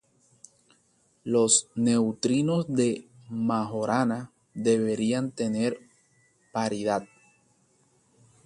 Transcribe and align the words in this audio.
Los 1.23 1.69
neutrinos 1.75 2.65
de 2.67 3.07
Majorana 3.29 4.31
deberían 4.55 5.29
tener 5.29 5.77
paridad 6.51 7.03
±i. 7.03 7.09